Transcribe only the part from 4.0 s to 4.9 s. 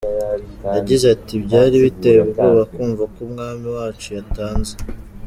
yatanze.